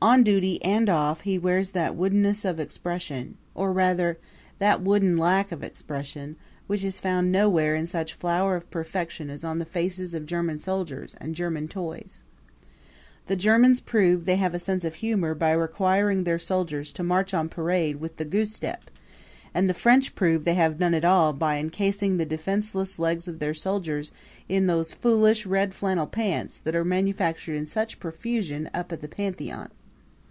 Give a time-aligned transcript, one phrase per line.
[0.00, 4.16] On duty and off he wears that woodenness of expression or, rather,
[4.60, 6.36] that wooden lack of expression
[6.68, 10.60] which is found nowhere in such flower of perfection as on the faces of German
[10.60, 12.22] soldiers and German toys.
[13.26, 17.34] The Germans prove they have a sense of humor by requiring their soldiers to march
[17.34, 18.90] on parade with the goose step;
[19.52, 23.40] and the French prove they have none at all by incasing the defenseless legs of
[23.40, 24.12] their soldiers
[24.48, 29.08] in those foolish red flannel pants that are manufactured in such profusion up at the
[29.08, 29.70] Pantheon.